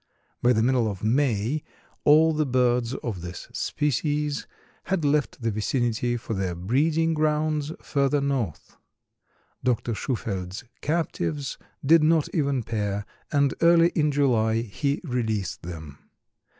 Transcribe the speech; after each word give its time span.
By 0.41 0.51
the 0.53 0.63
middle 0.63 0.89
of 0.89 1.03
May 1.03 1.61
all 2.05 2.33
the 2.33 2.47
birds 2.47 2.95
of 2.95 3.21
this 3.21 3.47
species 3.53 4.47
had 4.85 5.05
left 5.05 5.39
the 5.43 5.51
vicinity 5.51 6.17
for 6.17 6.33
their 6.33 6.55
breeding 6.55 7.13
grounds 7.13 7.71
further 7.83 8.19
north. 8.19 8.77
Dr. 9.63 9.93
Shufeldt's 9.93 10.63
captives 10.81 11.59
did 11.85 12.01
not 12.01 12.29
even 12.33 12.63
pair 12.63 13.05
and 13.31 13.53
early 13.61 13.89
in 13.89 14.11
July 14.11 14.63
he 14.63 15.01
released 15.03 15.61
them. 15.61 15.99